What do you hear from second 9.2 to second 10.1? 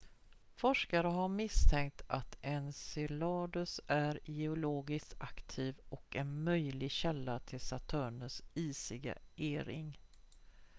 e-ring